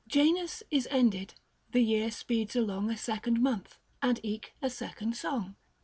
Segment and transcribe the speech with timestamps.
[0.07, 1.35] Janus is ended;
[1.73, 5.57] the year speeds along A second month, and eke a second song.